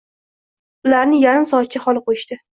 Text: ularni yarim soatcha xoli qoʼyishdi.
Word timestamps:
ularni 0.87 1.21
yarim 1.25 1.47
soatcha 1.51 1.85
xoli 1.87 2.05
qoʼyishdi. 2.11 2.41